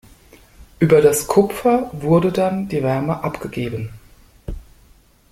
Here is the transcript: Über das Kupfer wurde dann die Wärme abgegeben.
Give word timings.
Über 0.79 0.99
das 0.99 1.27
Kupfer 1.27 1.91
wurde 1.93 2.31
dann 2.31 2.67
die 2.67 2.81
Wärme 2.81 3.21
abgegeben. 3.23 3.91